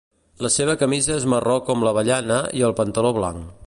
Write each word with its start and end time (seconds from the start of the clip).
La 0.45 0.49
seva 0.53 0.75
camisa 0.83 1.13
és 1.17 1.27
marró 1.35 1.59
com 1.69 1.87
l'avellana 1.89 2.43
i 2.61 2.69
el 2.71 2.79
pantaló 2.83 3.19
blanc. 3.23 3.51